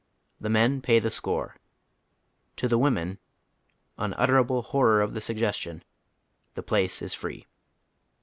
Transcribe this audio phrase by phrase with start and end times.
[0.39, 1.57] The men pay tbe score.
[2.55, 3.19] To tlie women—
[3.99, 5.83] unutterable horror of the suggestion—
[6.55, 7.45] the place is free.